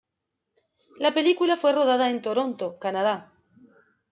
La 0.97 1.13
película 1.13 1.55
fue 1.57 1.73
rodada 1.73 2.09
en 2.09 2.23
Toronto, 2.23 2.79
Canadá. 2.79 3.31